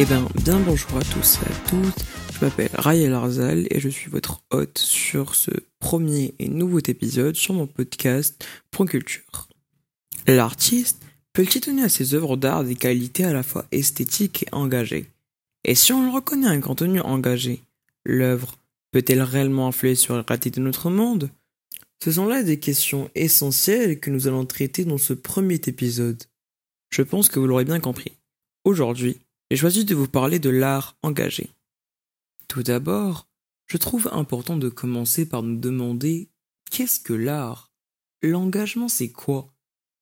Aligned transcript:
Eh 0.00 0.04
bien, 0.04 0.28
bien 0.44 0.60
bonjour 0.60 0.96
à 0.96 1.02
tous 1.02 1.38
et 1.42 1.50
à 1.50 1.68
toutes. 1.68 2.04
Je 2.32 2.44
m'appelle 2.44 2.70
Rayel 2.72 3.12
Arzal 3.12 3.66
et 3.68 3.80
je 3.80 3.88
suis 3.88 4.08
votre 4.08 4.44
hôte 4.52 4.78
sur 4.78 5.34
ce 5.34 5.50
premier 5.80 6.36
et 6.38 6.46
nouveau 6.46 6.78
épisode 6.78 7.34
sur 7.34 7.52
mon 7.52 7.66
podcast 7.66 8.46
Point 8.70 8.86
Culture. 8.86 9.48
L'artiste 10.28 11.02
peut-il 11.32 11.62
donner 11.62 11.82
à 11.82 11.88
ses 11.88 12.14
œuvres 12.14 12.36
d'art 12.36 12.62
des 12.62 12.76
qualités 12.76 13.24
à 13.24 13.32
la 13.32 13.42
fois 13.42 13.64
esthétiques 13.72 14.44
et 14.44 14.54
engagées 14.54 15.10
Et 15.64 15.74
si 15.74 15.92
on 15.92 16.12
reconnaît 16.12 16.46
un 16.46 16.60
contenu 16.60 17.00
engagé, 17.00 17.64
l'œuvre 18.04 18.56
peut-elle 18.92 19.22
réellement 19.22 19.66
influer 19.66 19.96
sur 19.96 20.14
la 20.14 20.22
réalité 20.22 20.50
de 20.50 20.60
notre 20.60 20.90
monde? 20.90 21.28
Ce 22.04 22.12
sont 22.12 22.28
là 22.28 22.44
des 22.44 22.60
questions 22.60 23.10
essentielles 23.16 23.98
que 23.98 24.10
nous 24.10 24.28
allons 24.28 24.46
traiter 24.46 24.84
dans 24.84 24.96
ce 24.96 25.12
premier 25.12 25.56
épisode. 25.56 26.22
Je 26.90 27.02
pense 27.02 27.28
que 27.28 27.40
vous 27.40 27.48
l'aurez 27.48 27.64
bien 27.64 27.80
compris. 27.80 28.12
Aujourd'hui, 28.62 29.18
j'ai 29.50 29.56
choisi 29.56 29.84
de 29.84 29.94
vous 29.94 30.08
parler 30.08 30.38
de 30.38 30.50
l'art 30.50 30.96
engagé. 31.02 31.50
Tout 32.48 32.62
d'abord, 32.62 33.28
je 33.66 33.76
trouve 33.76 34.08
important 34.12 34.56
de 34.56 34.68
commencer 34.68 35.28
par 35.28 35.42
nous 35.42 35.56
demander 35.56 36.30
qu'est-ce 36.70 37.00
que 37.00 37.12
l'art? 37.12 37.72
L'engagement 38.22 38.88
c'est 38.88 39.10
quoi? 39.10 39.54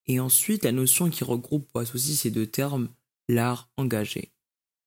Et 0.07 0.21
ensuite 0.21 0.65
la 0.65 0.73
notion 0.73 1.11
qui 1.11 1.25
regroupe 1.25 1.69
ou 1.75 1.79
associe 1.79 2.19
ces 2.19 2.31
deux 2.31 2.47
termes, 2.47 2.89
l'art 3.29 3.69
engagé. 3.77 4.33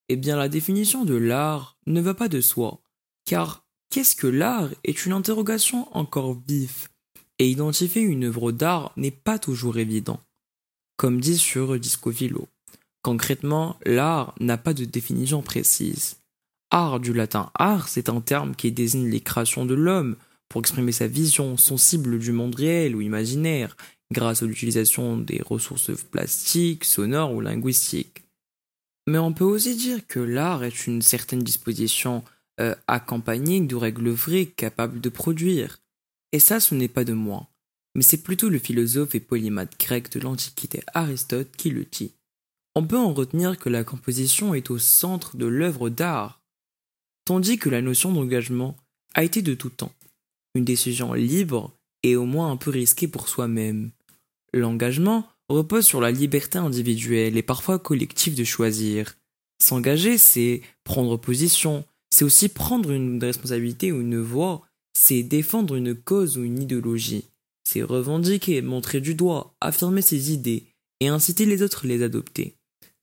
Eh 0.08 0.16
bien 0.16 0.38
la 0.38 0.50
définition 0.50 1.05
de 1.05 1.16
l'art 1.16 1.78
ne 1.86 2.02
va 2.02 2.14
pas 2.14 2.30
de 2.30 2.41
soi, 2.41 2.81
car 3.26 3.66
qu'est-ce 3.89 4.16
que 4.16 4.28
l'art 4.28 4.70
est 4.84 5.05
une 5.05 5.14
interrogation 5.14 5.95
encore 5.95 6.39
vive, 6.48 6.88
et 7.38 7.50
identifier 7.50 8.02
une 8.02 8.25
œuvre 8.25 8.52
d'art 8.52 8.94
n'est 8.97 9.12
pas 9.12 9.39
toujours 9.39 9.78
évident, 9.78 10.22
comme 10.97 11.22
dit 11.22 11.38
sur. 11.38 11.78
Concrètement, 13.02 13.78
l'art 13.86 14.36
n'a 14.39 14.58
pas 14.58 14.73
de 14.73 14.86
définition 14.86 15.42
précise. 15.42 16.17
Art 16.72 17.00
du 17.00 17.14
latin 17.14 17.50
art, 17.56 17.88
c'est 17.88 18.09
un 18.09 18.22
terme 18.22 18.56
qui 18.56 18.72
désigne 18.72 19.09
les 19.09 19.22
créations 19.22 19.66
de 19.66 19.73
l'homme 19.73 20.16
pour 20.50 20.61
exprimer 20.61 20.91
sa 20.91 21.08
vision 21.08 21.58
sensible 21.58 22.19
du 22.19 22.31
monde 22.31 22.56
réel 22.56 22.95
ou 22.95 23.02
imaginaire 23.02 23.78
grâce 24.11 24.44
à 24.44 24.45
l'utilisation 24.45 25.17
des 25.17 25.41
ressources 25.41 25.91
plastiques, 26.11 26.83
sonores 26.83 27.33
ou 27.33 27.41
linguistiques. 27.41 28.23
Mais 29.08 29.17
on 29.17 29.34
peut 29.34 29.45
aussi 29.45 29.75
dire 29.75 30.06
que 30.08 30.19
l'art 30.19 30.63
est 30.63 30.88
une 30.88 31.02
certaine 31.02 31.44
disposition 31.44 32.23
euh, 32.59 32.75
accompagnée 32.88 33.61
de 33.61 33.75
règles 33.75 34.09
vraies 34.09 34.47
capables 34.47 35.00
de 35.00 35.09
produire. 35.09 35.80
Et 36.31 36.39
ça, 36.39 36.59
ce 36.59 36.75
n'est 36.75 36.88
pas 36.88 37.06
de 37.06 37.13
moi, 37.13 37.47
mais 37.95 38.03
c'est 38.03 38.22
plutôt 38.22 38.50
le 38.50 38.59
philosophe 38.59 39.16
et 39.16 39.19
polymathe 39.19 39.80
grec 39.80 40.11
de 40.11 40.19
l'Antiquité 40.19 40.81
Aristote 40.94 41.56
qui 41.56 41.69
le 41.72 41.86
dit 41.86 42.11
on 42.75 42.86
peut 42.86 42.98
en 42.98 43.14
retenir 43.14 43.58
que 43.58 43.70
la 43.70 43.84
composition 43.84 44.53
est 44.53 44.70
au 44.70 44.78
centre 44.78 45.38
de 45.38 45.45
l'œuvre 45.45 45.89
d'art, 45.89 46.42
tandis 47.25 47.58
que 47.58 47.70
la 47.70 47.81
notion 47.81 48.12
d'engagement 48.12 48.75
a 49.16 49.23
été 49.23 49.42
de 49.42 49.53
tout 49.53 49.70
temps 49.70 49.94
une 50.56 50.66
décision 50.66 51.14
libre 51.14 51.72
et 52.03 52.16
au 52.16 52.25
moins 52.25 52.52
un 52.52 52.58
peu 52.58 52.72
risquée 52.72 53.08
pour 53.08 53.30
soi-même. 53.30 53.92
L'engagement 54.53 55.28
repose 55.47 55.86
sur 55.86 56.02
la 56.02 56.12
liberté 56.12 56.58
individuelle 56.58 57.38
et 57.38 57.44
parfois 57.44 57.80
collective 57.80 58.36
de 58.36 58.44
choisir. 58.44 59.16
S'engager, 59.62 60.17
c'est 60.17 60.62
prendre 60.84 61.17
position, 61.17 61.86
c'est 62.09 62.25
aussi 62.25 62.50
prendre 62.50 62.92
une 62.92 63.22
responsabilité 63.23 63.92
ou 63.92 64.02
une 64.02 64.20
voix, 64.20 64.62
c'est 64.94 65.23
défendre 65.23 65.75
une 65.75 65.95
cause 65.95 66.38
ou 66.38 66.44
une 66.44 66.62
idéologie, 66.62 67.25
c'est 67.64 67.84
revendiquer, 67.84 68.62
montrer 68.62 69.02
du 69.02 69.16
doigt, 69.16 69.53
affirmer 69.62 70.02
ses 70.02 70.31
idées 70.31 70.66
et 71.00 71.07
inciter 71.07 71.46
les 71.46 71.62
autres 71.62 71.86
à 71.86 71.88
les 71.88 72.03
adopter. 72.03 72.56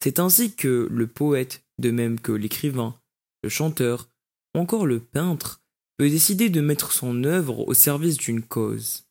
C'est 0.03 0.21
ainsi 0.21 0.55
que 0.55 0.89
le 0.91 1.07
poète, 1.07 1.65
de 1.79 1.91
même 1.91 2.21
que 2.21 2.33
l'écrivain, 2.33 2.95
le 3.43 3.49
chanteur, 3.49 4.09
encore 4.55 4.87
le 4.87 5.01
peintre, 5.01 5.61
peut 5.99 6.09
décider 6.09 6.51
de 6.51 6.61
mettre 6.61 6.93
son 6.93 7.25
œuvre 7.25 7.67
au 7.67 7.75
service 7.75 8.17
d'une 8.17 8.43
cause. 8.43 9.05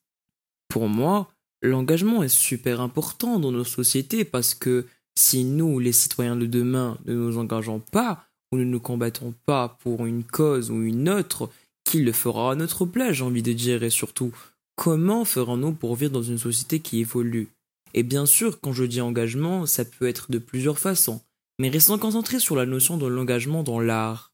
Pour 0.70 0.88
moi, 0.88 1.32
l'engagement 1.62 2.24
est 2.24 2.30
super 2.30 2.82
important 2.82 3.40
dans 3.40 3.52
nos 3.52 3.64
sociétés 3.64 4.26
parce 4.26 4.54
que 4.54 4.86
si 5.18 5.44
nous, 5.46 5.80
les 5.80 5.94
citoyens 5.94 6.36
de 6.36 6.46
demain, 6.46 6.98
ne 7.06 7.14
nous 7.14 7.38
engageons 7.38 7.80
pas 7.80 8.28
ou 8.52 8.58
ne 8.58 8.64
nous 8.64 8.80
combattons 8.80 9.34
pas 9.46 9.78
pour 9.82 10.06
une 10.06 10.24
cause 10.24 10.70
ou 10.70 10.84
une 10.84 11.10
autre, 11.10 11.50
qui 11.84 12.02
le 12.02 12.12
fera 12.12 12.52
à 12.52 12.56
notre 12.56 12.86
place, 12.86 13.14
j'ai 13.14 13.24
envie 13.24 13.44
de 13.44 13.54
dire, 13.54 13.84
et 13.84 13.90
surtout, 13.90 14.32
comment 14.76 15.24
ferons-nous 15.24 15.74
pour 15.74 15.96
vivre 15.96 16.12
dans 16.12 16.24
une 16.24 16.38
société 16.38 16.80
qui 16.80 17.00
évolue? 17.00 17.50
Et 17.98 18.04
bien 18.04 18.26
sûr, 18.26 18.60
quand 18.60 18.74
je 18.74 18.84
dis 18.84 19.00
engagement, 19.00 19.66
ça 19.66 19.86
peut 19.86 20.08
être 20.08 20.30
de 20.30 20.38
plusieurs 20.38 20.78
façons, 20.78 21.22
mais 21.58 21.70
restons 21.70 21.98
concentrés 21.98 22.40
sur 22.40 22.58
la 22.58 22.66
notion 22.66 22.98
de 22.98 23.08
l'engagement 23.08 23.64
dans 23.64 23.80
l'art. 23.80 24.34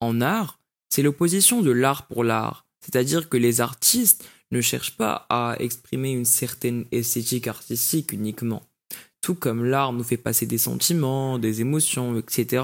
En 0.00 0.20
art, 0.20 0.60
c'est 0.90 1.00
l'opposition 1.00 1.62
de 1.62 1.70
l'art 1.70 2.06
pour 2.06 2.22
l'art, 2.22 2.66
c'est-à-dire 2.80 3.30
que 3.30 3.38
les 3.38 3.62
artistes 3.62 4.28
ne 4.50 4.60
cherchent 4.60 4.98
pas 4.98 5.26
à 5.30 5.56
exprimer 5.58 6.12
une 6.12 6.26
certaine 6.26 6.84
esthétique 6.92 7.46
artistique 7.46 8.12
uniquement. 8.12 8.62
Tout 9.22 9.34
comme 9.34 9.64
l'art 9.64 9.94
nous 9.94 10.04
fait 10.04 10.18
passer 10.18 10.44
des 10.44 10.58
sentiments, 10.58 11.38
des 11.38 11.62
émotions, 11.62 12.18
etc., 12.18 12.62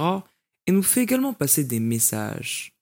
et 0.67 0.73
nous 0.73 0.83
fait 0.83 1.03
également 1.03 1.33
passer 1.33 1.65
des 1.65 1.81
messages. 1.81 2.75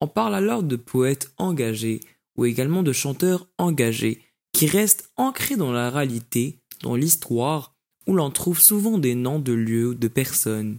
On 0.00 0.08
parle 0.08 0.34
alors 0.34 0.62
de 0.62 0.76
poètes 0.76 1.32
engagés, 1.36 2.00
ou 2.36 2.46
également 2.46 2.82
de 2.82 2.94
chanteurs 2.94 3.46
engagés, 3.58 4.22
qui 4.54 4.66
restent 4.66 5.12
ancrés 5.16 5.56
dans 5.56 5.72
la 5.72 5.90
réalité 5.90 6.59
dans 6.82 6.94
l'histoire 6.94 7.74
où 8.06 8.14
l'on 8.14 8.30
trouve 8.30 8.60
souvent 8.60 8.98
des 8.98 9.14
noms 9.14 9.38
de 9.38 9.52
lieux 9.52 9.88
ou 9.88 9.94
de 9.94 10.08
personnes. 10.08 10.78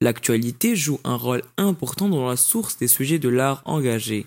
L'actualité 0.00 0.76
joue 0.76 1.00
un 1.04 1.16
rôle 1.16 1.42
important 1.56 2.08
dans 2.08 2.28
la 2.28 2.36
source 2.36 2.76
des 2.76 2.88
sujets 2.88 3.18
de 3.18 3.28
l'art 3.28 3.62
engagé. 3.64 4.26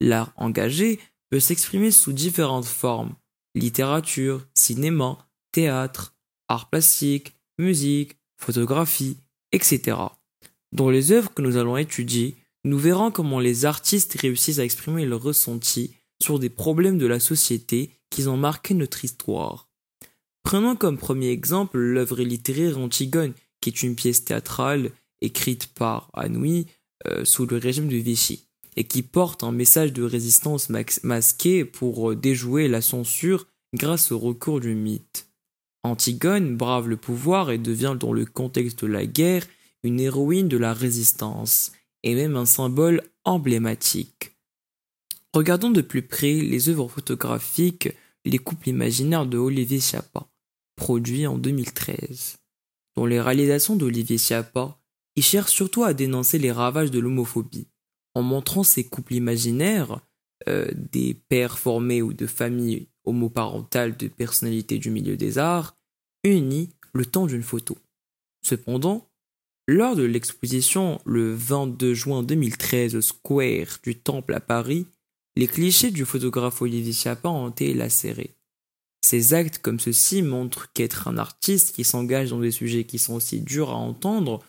L'art 0.00 0.32
engagé 0.36 1.00
peut 1.30 1.40
s'exprimer 1.40 1.90
sous 1.90 2.12
différentes 2.12 2.66
formes 2.66 3.14
littérature, 3.54 4.46
cinéma, 4.54 5.18
théâtre, 5.52 6.14
art 6.48 6.70
plastique, 6.70 7.34
musique, 7.58 8.16
photographie, 8.38 9.18
etc. 9.52 9.96
Dans 10.72 10.90
les 10.90 11.12
œuvres 11.12 11.32
que 11.34 11.42
nous 11.42 11.56
allons 11.56 11.76
étudier, 11.76 12.36
nous 12.64 12.78
verrons 12.78 13.10
comment 13.10 13.40
les 13.40 13.64
artistes 13.64 14.18
réussissent 14.18 14.58
à 14.58 14.64
exprimer 14.64 15.04
leurs 15.04 15.22
ressentis 15.22 15.94
sur 16.22 16.38
des 16.38 16.48
problèmes 16.48 16.98
de 16.98 17.06
la 17.06 17.20
société 17.20 17.90
qui 18.10 18.26
ont 18.26 18.36
marqué 18.36 18.74
notre 18.74 19.04
histoire. 19.04 19.68
Prenons 20.42 20.76
comme 20.76 20.98
premier 20.98 21.28
exemple 21.28 21.78
l'œuvre 21.78 22.22
littéraire 22.22 22.78
Antigone, 22.78 23.32
qui 23.60 23.70
est 23.70 23.82
une 23.82 23.94
pièce 23.94 24.24
théâtrale 24.24 24.90
écrite 25.20 25.68
par 25.68 26.10
Anouilh 26.14 26.66
euh, 27.06 27.24
sous 27.24 27.46
le 27.46 27.56
régime 27.56 27.88
de 27.88 27.96
Vichy, 27.96 28.48
et 28.76 28.84
qui 28.84 29.02
porte 29.02 29.44
un 29.44 29.52
message 29.52 29.92
de 29.92 30.02
résistance 30.02 30.68
masqué 31.02 31.64
pour 31.64 32.10
euh, 32.10 32.16
déjouer 32.16 32.68
la 32.68 32.80
censure 32.80 33.46
grâce 33.74 34.12
au 34.12 34.18
recours 34.18 34.60
du 34.60 34.74
mythe. 34.74 35.28
Antigone 35.84 36.56
brave 36.56 36.88
le 36.88 36.96
pouvoir 36.96 37.50
et 37.50 37.58
devient 37.58 37.96
dans 37.98 38.12
le 38.12 38.24
contexte 38.24 38.84
de 38.84 38.88
la 38.88 39.06
guerre 39.06 39.46
une 39.84 40.00
héroïne 40.00 40.48
de 40.48 40.58
la 40.58 40.74
résistance, 40.74 41.72
et 42.02 42.14
même 42.14 42.36
un 42.36 42.46
symbole 42.46 43.02
emblématique. 43.24 44.32
Regardons 45.34 45.70
de 45.70 45.80
plus 45.80 46.02
près 46.02 46.34
les 46.34 46.68
œuvres 46.68 46.88
photographiques 46.88 47.88
Les 48.24 48.38
couples 48.38 48.68
imaginaires 48.68 49.26
de 49.26 49.38
Olivier 49.38 49.80
Chiappa 49.80 50.28
produit 50.82 51.28
en 51.28 51.38
2013. 51.38 52.38
Dans 52.96 53.06
les 53.06 53.20
réalisations 53.20 53.76
d'Olivier 53.76 54.18
Chiappa, 54.18 54.80
il 55.14 55.22
cherche 55.22 55.52
surtout 55.52 55.84
à 55.84 55.94
dénoncer 55.94 56.38
les 56.40 56.50
ravages 56.50 56.90
de 56.90 56.98
l'homophobie, 56.98 57.68
en 58.16 58.22
montrant 58.22 58.64
ces 58.64 58.82
couples 58.82 59.14
imaginaires, 59.14 60.00
euh, 60.48 60.68
des 60.74 61.14
pères 61.28 61.60
formés 61.60 62.02
ou 62.02 62.12
de 62.12 62.26
familles 62.26 62.88
homoparentales 63.04 63.96
de 63.96 64.08
personnalités 64.08 64.78
du 64.78 64.90
milieu 64.90 65.16
des 65.16 65.38
arts, 65.38 65.76
unis 66.24 66.70
le 66.92 67.06
temps 67.06 67.26
d'une 67.26 67.44
photo. 67.44 67.78
Cependant, 68.44 69.08
lors 69.68 69.94
de 69.94 70.02
l'exposition 70.02 71.00
le 71.04 71.32
22 71.32 71.94
juin 71.94 72.24
2013 72.24 72.96
au 72.96 73.02
Square 73.02 73.78
du 73.84 73.94
Temple 73.94 74.34
à 74.34 74.40
Paris, 74.40 74.86
les 75.36 75.46
clichés 75.46 75.92
du 75.92 76.04
photographe 76.04 76.60
Olivier 76.60 76.92
Chiappa 76.92 77.28
ont 77.28 77.50
été 77.50 77.72
lacérés. 77.72 78.34
Ces 79.04 79.34
actes 79.34 79.58
comme 79.58 79.80
ceci 79.80 80.22
montrent 80.22 80.72
qu'être 80.72 81.08
un 81.08 81.18
artiste 81.18 81.74
qui 81.74 81.84
s'engage 81.84 82.30
dans 82.30 82.38
des 82.38 82.52
sujets 82.52 82.84
qui 82.84 82.98
sont 82.98 83.14
aussi 83.14 83.40
durs 83.40 83.70
à 83.70 83.74
entendre 83.74 84.40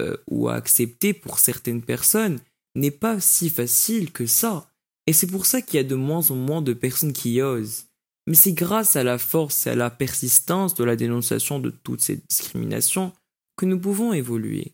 euh, 0.00 0.16
ou 0.28 0.48
à 0.48 0.54
accepter 0.54 1.12
pour 1.12 1.38
certaines 1.38 1.82
personnes 1.82 2.38
n'est 2.76 2.90
pas 2.90 3.20
si 3.20 3.50
facile 3.50 4.12
que 4.12 4.26
ça. 4.26 4.70
Et 5.06 5.12
c'est 5.12 5.26
pour 5.26 5.46
ça 5.46 5.62
qu'il 5.62 5.76
y 5.76 5.80
a 5.80 5.84
de 5.84 5.94
moins 5.94 6.30
en 6.30 6.36
moins 6.36 6.62
de 6.62 6.72
personnes 6.72 7.12
qui 7.12 7.40
osent. 7.42 7.86
Mais 8.26 8.34
c'est 8.34 8.52
grâce 8.52 8.96
à 8.96 9.04
la 9.04 9.18
force 9.18 9.66
et 9.66 9.70
à 9.70 9.74
la 9.76 9.90
persistance 9.90 10.74
de 10.74 10.84
la 10.84 10.96
dénonciation 10.96 11.60
de 11.60 11.70
toutes 11.70 12.00
ces 12.00 12.16
discriminations 12.28 13.12
que 13.56 13.66
nous 13.66 13.78
pouvons 13.78 14.12
évoluer. 14.12 14.72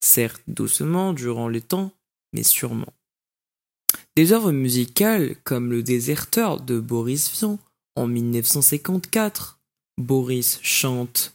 Certes 0.00 0.42
doucement 0.46 1.12
durant 1.12 1.48
les 1.48 1.60
temps, 1.60 1.92
mais 2.32 2.42
sûrement. 2.42 2.92
Des 4.16 4.32
œuvres 4.32 4.52
musicales 4.52 5.36
comme 5.44 5.70
Le 5.70 5.82
Déserteur 5.82 6.60
de 6.60 6.80
Boris 6.80 7.30
Vian 7.32 7.58
en 7.98 8.06
1954, 8.06 9.58
Boris 10.00 10.60
chante 10.62 11.34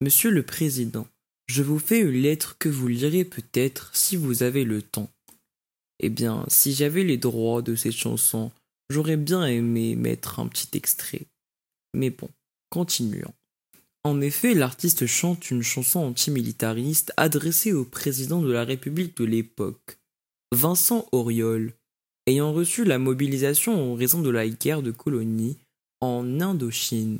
Monsieur 0.00 0.30
le 0.30 0.42
Président, 0.42 1.06
je 1.46 1.62
vous 1.62 1.78
fais 1.78 2.00
une 2.00 2.22
lettre 2.22 2.56
que 2.58 2.70
vous 2.70 2.88
lirez 2.88 3.26
peut-être 3.26 3.90
si 3.94 4.16
vous 4.16 4.42
avez 4.42 4.64
le 4.64 4.80
temps. 4.80 5.10
Eh 5.98 6.08
bien, 6.08 6.46
si 6.48 6.72
j'avais 6.72 7.04
les 7.04 7.18
droits 7.18 7.60
de 7.60 7.74
cette 7.74 7.92
chanson, 7.92 8.50
j'aurais 8.88 9.18
bien 9.18 9.44
aimé 9.44 9.94
mettre 9.94 10.40
un 10.40 10.48
petit 10.48 10.74
extrait. 10.74 11.26
Mais 11.92 12.08
bon, 12.08 12.30
continuons. 12.70 13.34
En 14.02 14.22
effet, 14.22 14.54
l'artiste 14.54 15.06
chante 15.06 15.50
une 15.50 15.62
chanson 15.62 16.00
antimilitariste 16.00 17.12
adressée 17.18 17.74
au 17.74 17.84
président 17.84 18.40
de 18.40 18.50
la 18.50 18.64
République 18.64 19.18
de 19.18 19.24
l'époque, 19.24 19.98
Vincent 20.50 21.06
Auriol, 21.12 21.74
ayant 22.26 22.54
reçu 22.54 22.84
la 22.84 22.98
mobilisation 22.98 23.92
en 23.92 23.94
raison 23.94 24.22
de 24.22 24.30
la 24.30 24.48
guerre 24.48 24.80
de 24.80 24.92
colonie 24.92 25.58
en 26.00 26.40
Indochine. 26.40 27.18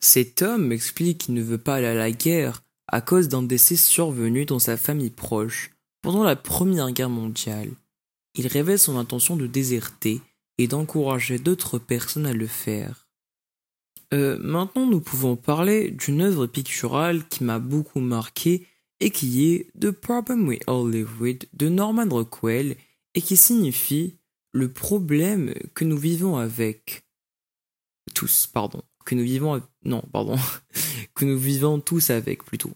Cet 0.00 0.42
homme 0.42 0.72
explique 0.72 1.18
qu'il 1.18 1.34
ne 1.34 1.42
veut 1.42 1.58
pas 1.58 1.76
aller 1.76 1.86
à 1.86 1.94
la 1.94 2.10
guerre 2.10 2.62
à 2.88 3.00
cause 3.00 3.28
d'un 3.28 3.42
décès 3.42 3.76
survenu 3.76 4.46
dans 4.46 4.58
sa 4.58 4.76
famille 4.76 5.10
proche 5.10 5.70
pendant 6.02 6.24
la 6.24 6.36
Première 6.36 6.90
Guerre 6.90 7.10
mondiale. 7.10 7.70
Il 8.34 8.46
révèle 8.46 8.78
son 8.78 8.96
intention 8.96 9.36
de 9.36 9.46
déserter 9.46 10.20
et 10.58 10.66
d'encourager 10.66 11.38
d'autres 11.38 11.78
personnes 11.78 12.26
à 12.26 12.32
le 12.32 12.46
faire. 12.46 13.08
Euh, 14.12 14.38
maintenant, 14.40 14.86
nous 14.86 15.00
pouvons 15.00 15.36
parler 15.36 15.90
d'une 15.90 16.20
œuvre 16.22 16.46
picturale 16.46 17.26
qui 17.28 17.44
m'a 17.44 17.58
beaucoup 17.58 18.00
marqué 18.00 18.66
et 18.98 19.10
qui 19.10 19.52
est 19.52 19.70
The 19.80 19.90
Problem 19.90 20.48
We 20.48 20.58
All 20.66 20.90
Live 20.90 21.20
With 21.20 21.48
de 21.54 21.68
Norman 21.68 22.08
Rockwell 22.08 22.76
et 23.14 23.22
qui 23.22 23.36
signifie 23.36 24.16
le 24.52 24.68
problème 24.68 25.54
que 25.74 25.84
nous 25.84 25.96
vivons 25.96 26.36
avec. 26.36 27.04
Tous, 28.14 28.46
pardon. 28.46 28.82
Que 29.04 29.14
nous 29.14 29.24
vivons, 29.24 29.60
non, 29.84 30.02
pardon. 30.12 30.36
que 31.14 31.24
nous 31.24 31.38
vivons 31.38 31.80
tous 31.80 32.10
avec, 32.10 32.44
plutôt. 32.44 32.72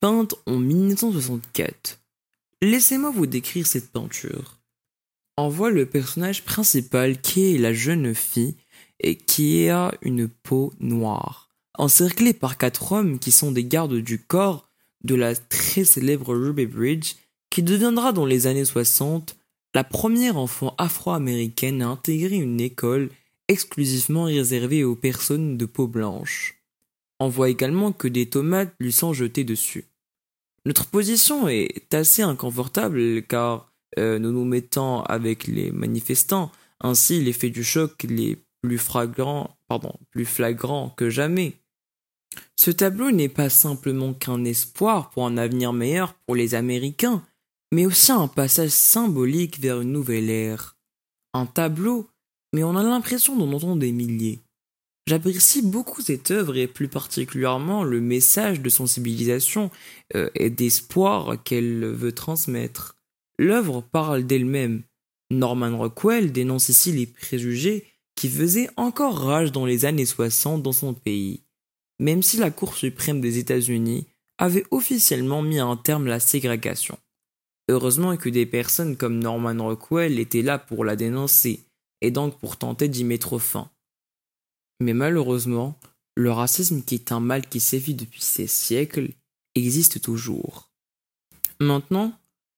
Peinte 0.00 0.34
en 0.46 0.58
1964. 0.58 2.00
Laissez-moi 2.62 3.10
vous 3.10 3.26
décrire 3.26 3.66
cette 3.66 3.90
peinture. 3.90 4.58
On 5.36 5.48
voit 5.48 5.70
le 5.70 5.86
personnage 5.86 6.44
principal 6.44 7.20
qui 7.20 7.54
est 7.54 7.58
la 7.58 7.72
jeune 7.72 8.14
fille 8.14 8.56
et 9.00 9.16
qui 9.16 9.68
a 9.68 9.94
une 10.02 10.28
peau 10.28 10.72
noire, 10.80 11.48
encerclée 11.78 12.34
par 12.34 12.58
quatre 12.58 12.92
hommes 12.92 13.18
qui 13.18 13.32
sont 13.32 13.50
des 13.50 13.64
gardes 13.64 13.96
du 13.96 14.18
corps 14.18 14.68
de 15.02 15.14
la 15.14 15.34
très 15.34 15.84
célèbre 15.84 16.34
Ruby 16.34 16.66
Bridge, 16.66 17.14
qui 17.48 17.62
deviendra 17.62 18.12
dans 18.12 18.26
les 18.26 18.46
années 18.46 18.64
60 18.64 19.36
la 19.74 19.84
première 19.84 20.36
enfant 20.36 20.74
afro-américaine 20.78 21.82
à 21.82 21.88
intégrer 21.88 22.36
une 22.36 22.60
école 22.60 23.08
exclusivement 23.50 24.24
réservée 24.24 24.84
aux 24.84 24.94
personnes 24.94 25.56
de 25.56 25.66
peau 25.66 25.88
blanche. 25.88 26.62
On 27.18 27.28
voit 27.28 27.50
également 27.50 27.90
que 27.90 28.06
des 28.06 28.26
tomates 28.26 28.72
lui 28.78 28.92
sont 28.92 29.12
jetées 29.12 29.44
dessus. 29.44 29.86
Notre 30.64 30.86
position 30.86 31.48
est 31.48 31.92
assez 31.92 32.22
inconfortable 32.22 33.22
car 33.22 33.72
euh, 33.98 34.20
nous 34.20 34.30
nous 34.30 34.44
mettons 34.44 35.00
avec 35.02 35.48
les 35.48 35.72
manifestants, 35.72 36.52
ainsi 36.80 37.20
l'effet 37.20 37.50
du 37.50 37.64
choc 37.64 38.04
est 38.04 38.38
plus 38.62 38.78
flagrant, 38.78 39.56
pardon, 39.66 39.94
plus 40.10 40.26
flagrant 40.26 40.90
que 40.90 41.10
jamais. 41.10 41.54
Ce 42.56 42.70
tableau 42.70 43.10
n'est 43.10 43.28
pas 43.28 43.48
simplement 43.48 44.14
qu'un 44.14 44.44
espoir 44.44 45.10
pour 45.10 45.26
un 45.26 45.36
avenir 45.36 45.72
meilleur 45.72 46.14
pour 46.26 46.36
les 46.36 46.54
Américains, 46.54 47.24
mais 47.72 47.84
aussi 47.84 48.12
un 48.12 48.28
passage 48.28 48.70
symbolique 48.70 49.58
vers 49.58 49.80
une 49.80 49.90
nouvelle 49.90 50.30
ère. 50.30 50.76
Un 51.34 51.46
tableau, 51.46 52.09
mais 52.52 52.64
on 52.64 52.76
a 52.76 52.82
l'impression 52.82 53.36
d'en 53.36 53.52
entendre 53.52 53.80
des 53.80 53.92
milliers. 53.92 54.40
J'apprécie 55.06 55.62
beaucoup 55.62 56.02
cette 56.02 56.30
œuvre 56.30 56.56
et 56.56 56.66
plus 56.66 56.88
particulièrement 56.88 57.82
le 57.82 58.00
message 58.00 58.60
de 58.60 58.68
sensibilisation 58.68 59.70
euh, 60.14 60.30
et 60.34 60.50
d'espoir 60.50 61.42
qu'elle 61.42 61.84
veut 61.84 62.12
transmettre. 62.12 62.96
L'œuvre 63.38 63.80
parle 63.80 64.24
d'elle-même. 64.24 64.82
Norman 65.30 65.76
Rockwell 65.76 66.32
dénonce 66.32 66.68
ici 66.68 66.92
les 66.92 67.06
préjugés 67.06 67.86
qui 68.14 68.28
faisaient 68.28 68.68
encore 68.76 69.18
rage 69.18 69.52
dans 69.52 69.64
les 69.64 69.84
années 69.84 70.06
60 70.06 70.62
dans 70.62 70.72
son 70.72 70.92
pays, 70.92 71.40
même 71.98 72.22
si 72.22 72.36
la 72.36 72.50
Cour 72.50 72.76
suprême 72.76 73.20
des 73.20 73.38
États-Unis 73.38 74.06
avait 74.38 74.64
officiellement 74.70 75.42
mis 75.42 75.58
un 75.58 75.76
terme 75.76 76.06
à 76.06 76.10
la 76.10 76.20
ségrégation. 76.20 76.98
Heureusement 77.68 78.16
que 78.16 78.28
des 78.28 78.46
personnes 78.46 78.96
comme 78.96 79.20
Norman 79.20 79.56
Rockwell 79.64 80.18
étaient 80.18 80.42
là 80.42 80.58
pour 80.58 80.84
la 80.84 80.96
dénoncer, 80.96 81.60
et 82.00 82.10
donc 82.10 82.38
pour 82.38 82.56
tenter 82.56 82.88
d'y 82.88 83.04
mettre 83.04 83.38
fin. 83.38 83.70
Mais 84.80 84.94
malheureusement, 84.94 85.78
le 86.16 86.32
racisme 86.32 86.82
qui 86.82 86.94
est 86.94 87.12
un 87.12 87.20
mal 87.20 87.46
qui 87.46 87.60
sévit 87.60 87.94
depuis 87.94 88.22
ces 88.22 88.46
siècles 88.46 89.10
existe 89.54 90.00
toujours. 90.00 90.70
Maintenant, 91.60 92.12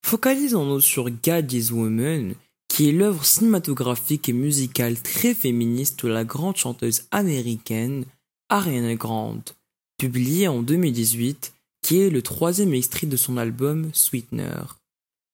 focalisons-nous 0.04 0.80
sur 0.80 1.10
God 1.10 1.52
Woman, 1.70 2.34
qui 2.68 2.88
est 2.88 2.92
l'œuvre 2.92 3.24
cinématographique 3.24 4.28
et 4.28 4.32
musicale 4.32 5.00
très 5.00 5.34
féministe 5.34 6.04
de 6.04 6.10
la 6.10 6.24
grande 6.24 6.56
chanteuse 6.56 7.04
américaine 7.10 8.04
Ariana 8.48 8.94
Grande, 8.94 9.50
publiée 9.98 10.48
en 10.48 10.62
2018, 10.62 11.54
qui 11.82 11.98
est 11.98 12.10
le 12.10 12.22
troisième 12.22 12.74
extrait 12.74 13.06
de 13.06 13.16
son 13.16 13.36
album 13.36 13.90
Sweetener. 13.92 14.62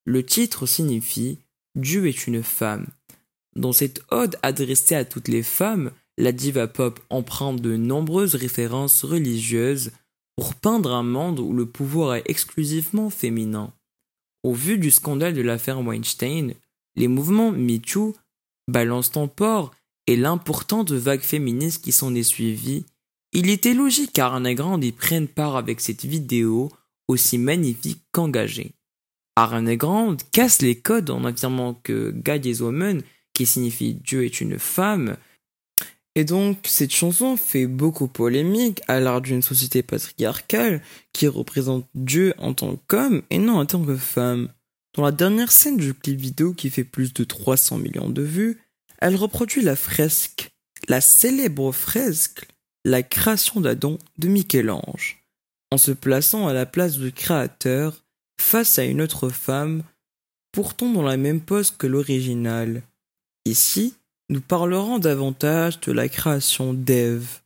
Le 0.05 0.25
titre 0.25 0.65
signifie 0.65 1.37
Dieu 1.75 2.07
est 2.07 2.27
une 2.27 2.43
femme. 2.43 2.87
Dans 3.55 3.73
cette 3.73 4.01
ode 4.11 4.37
adressée 4.41 4.95
à 4.95 5.05
toutes 5.05 5.27
les 5.27 5.43
femmes, 5.43 5.91
la 6.17 6.31
diva 6.31 6.67
pop 6.67 6.99
emprunte 7.09 7.61
de 7.61 7.75
nombreuses 7.75 8.35
références 8.35 9.03
religieuses 9.03 9.91
pour 10.35 10.53
peindre 10.55 10.93
un 10.93 11.03
monde 11.03 11.39
où 11.39 11.53
le 11.53 11.65
pouvoir 11.65 12.15
est 12.15 12.23
exclusivement 12.25 13.09
féminin. 13.09 13.73
Au 14.43 14.53
vu 14.53 14.77
du 14.77 14.91
scandale 14.91 15.33
de 15.33 15.41
l'affaire 15.41 15.81
Weinstein, 15.81 16.53
les 16.95 17.07
mouvements 17.07 17.51
MeToo, 17.51 18.15
Balance 18.69 19.11
ton 19.11 19.27
port 19.27 19.71
et 20.05 20.15
l'importante 20.15 20.91
vague 20.91 21.21
féministe 21.21 21.83
qui 21.83 21.91
s'en 21.91 22.13
est 22.13 22.23
suivie, 22.23 22.85
il 23.33 23.49
était 23.49 23.73
logique 23.73 24.13
qu'Arna 24.13 24.53
Grande 24.53 24.83
y 24.83 24.91
prenne 24.91 25.27
part 25.27 25.55
avec 25.55 25.81
cette 25.81 26.05
vidéo 26.05 26.71
aussi 27.07 27.37
magnifique 27.37 28.01
qu'engagée. 28.11 28.71
Arne 29.35 29.75
Grande 29.75 30.21
casse 30.31 30.61
les 30.61 30.75
codes 30.75 31.09
en 31.09 31.25
affirmant 31.25 31.73
que 31.73 32.11
God 32.11 32.45
is 32.45 32.61
woman, 32.61 33.01
qui 33.39 33.45
signifie 33.45 33.93
Dieu 33.93 34.25
est 34.25 34.41
une 34.41 34.59
femme, 34.59 35.15
et 36.13 36.25
donc, 36.25 36.57
cette 36.65 36.91
chanson 36.91 37.37
fait 37.37 37.67
beaucoup 37.67 38.09
polémique 38.09 38.81
à 38.89 38.99
l'art 38.99 39.21
d'une 39.21 39.41
société 39.41 39.81
patriarcale 39.81 40.81
qui 41.13 41.25
représente 41.25 41.87
Dieu 41.95 42.33
en 42.37 42.53
tant 42.53 42.75
qu'homme 42.87 43.21
et 43.29 43.37
non 43.37 43.59
en 43.59 43.65
tant 43.65 43.81
que 43.81 43.95
femme. 43.95 44.49
Dans 44.93 45.05
la 45.05 45.13
dernière 45.13 45.53
scène 45.53 45.77
du 45.77 45.93
clip 45.93 46.19
vidéo 46.19 46.53
qui 46.53 46.69
fait 46.69 46.83
plus 46.83 47.13
de 47.13 47.23
300 47.23 47.77
millions 47.77 48.09
de 48.09 48.23
vues, 48.23 48.59
elle 48.97 49.15
reproduit 49.15 49.61
la 49.61 49.77
fresque, 49.77 50.51
la 50.89 50.99
célèbre 50.99 51.71
fresque, 51.71 52.45
la 52.83 53.01
création 53.01 53.61
d'Adam 53.61 53.97
de 54.17 54.27
Michel-Ange, 54.27 55.23
en 55.71 55.77
se 55.77 55.91
plaçant 55.91 56.49
à 56.49 56.53
la 56.53 56.65
place 56.65 56.97
du 56.97 57.13
créateur 57.13 58.03
face 58.41 58.77
à 58.79 58.83
une 58.83 59.01
autre 59.01 59.29
femme, 59.29 59.83
pourtant 60.51 60.91
dans 60.91 61.03
la 61.03 61.15
même 61.15 61.39
pose 61.39 61.71
que 61.71 61.87
l'original. 61.87 62.83
Ici, 63.45 63.93
nous 64.29 64.41
parlerons 64.41 64.99
davantage 64.99 65.79
de 65.81 65.91
la 65.91 66.07
création 66.09 66.73
d'Eve. 66.73 67.39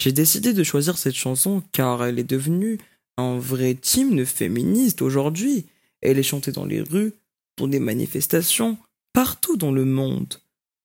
J'ai 0.00 0.12
décidé 0.12 0.52
de 0.52 0.64
choisir 0.64 0.98
cette 0.98 1.14
chanson 1.14 1.62
car 1.72 2.04
elle 2.04 2.18
est 2.18 2.24
devenue 2.24 2.78
un 3.16 3.38
vrai 3.38 3.76
hymne 3.94 4.24
féministe 4.24 5.02
aujourd'hui. 5.02 5.66
Elle 6.00 6.18
est 6.18 6.22
chantée 6.22 6.52
dans 6.52 6.64
les 6.64 6.80
rues, 6.80 7.12
dans 7.58 7.68
des 7.68 7.80
manifestations, 7.80 8.78
partout 9.12 9.56
dans 9.56 9.72
le 9.72 9.84
monde. 9.84 10.36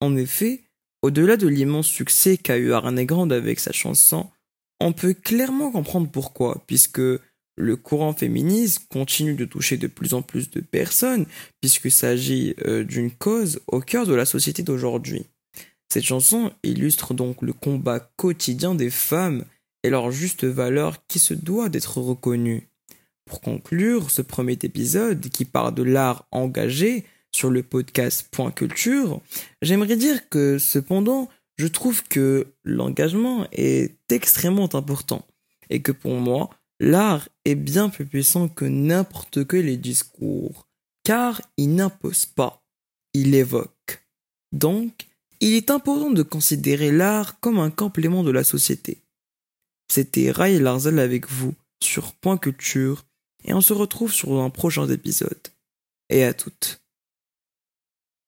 En 0.02 0.16
effet, 0.16 0.64
au-delà 1.02 1.38
de 1.38 1.48
l'immense 1.48 1.88
succès 1.88 2.38
qu'a 2.38 2.58
eu 2.58 2.74
Arne 2.74 3.04
Grande 3.04 3.32
avec 3.32 3.60
sa 3.60 3.72
chanson, 3.72 4.30
on 4.80 4.92
peut 4.92 5.14
clairement 5.14 5.72
comprendre 5.72 6.10
pourquoi, 6.10 6.64
puisque 6.68 7.02
le 7.58 7.76
courant 7.76 8.14
féministe 8.14 8.88
continue 8.90 9.36
de 9.36 9.46
toucher 9.46 9.78
de 9.78 9.88
plus 9.88 10.14
en 10.14 10.22
plus 10.22 10.50
de 10.50 10.62
personnes, 10.62 11.26
puisqu'il 11.62 11.92
s'agit 11.92 12.56
euh, 12.66 12.84
d'une 12.84 13.12
cause 13.12 13.62
au 13.68 13.80
cœur 13.80 14.06
de 14.06 14.14
la 14.14 14.26
société 14.26 14.64
d'aujourd'hui. 14.64 15.26
Cette 15.90 16.04
chanson 16.04 16.52
illustre 16.64 17.14
donc 17.14 17.42
le 17.42 17.54
combat 17.54 18.00
quotidien 18.18 18.76
des 18.76 18.90
femmes 18.90 19.46
et 19.84 19.90
leur 19.90 20.12
juste 20.12 20.44
valeur 20.44 21.06
qui 21.08 21.20
se 21.20 21.34
doit 21.34 21.70
d'être 21.70 22.00
reconnue. 22.00 22.68
Pour 23.26 23.42
conclure 23.42 24.12
ce 24.12 24.22
premier 24.22 24.58
épisode 24.62 25.30
qui 25.30 25.46
part 25.46 25.72
de 25.72 25.84
l'art 25.84 26.28
engagé 26.32 27.06
sur 27.34 27.50
le 27.50 27.64
podcast 27.64 28.28
Point 28.32 28.52
Culture, 28.52 29.22
j'aimerais 29.62 29.96
dire 29.96 30.28
que 30.30 30.58
cependant, 30.58 31.30
je 31.58 31.68
trouve 31.68 32.04
que 32.04 32.48
l'engagement 32.64 33.48
est 33.52 33.96
extrêmement 34.12 34.74
important 34.76 35.26
et 35.70 35.82
que 35.82 35.92
pour 35.92 36.16
moi, 36.16 36.50
L'art 36.80 37.30
est 37.46 37.56
bien 37.56 37.90
plus 37.90 38.06
puissant 38.06 38.48
que 38.50 38.66
n'importe 38.66 39.46
que 39.46 39.58
les 39.58 39.78
discours, 39.78 40.68
car 41.04 41.42
il 41.58 41.76
n'impose 41.76 42.26
pas, 42.26 42.64
il 43.14 43.34
évoque. 43.34 44.06
Donc, 44.52 45.08
il 45.40 45.54
est 45.54 45.72
important 45.72 46.12
de 46.12 46.24
considérer 46.24 46.92
l'art 46.92 47.40
comme 47.40 47.60
un 47.60 47.72
complément 47.72 48.24
de 48.24 48.32
la 48.32 48.44
société. 48.44 49.02
C'était 49.92 50.32
Ray 50.32 50.60
Larzal 50.60 51.00
avec 51.00 51.30
vous 51.30 51.54
sur 51.82 52.14
Point 52.14 52.38
Culture 52.38 53.06
et 53.44 53.54
on 53.54 53.62
se 53.62 53.74
retrouve 53.74 54.12
sur 54.12 54.42
un 54.42 54.50
prochain 54.50 54.88
épisode. 54.90 55.48
Et 56.10 56.24
à 56.24 56.34
toutes. 56.34 56.85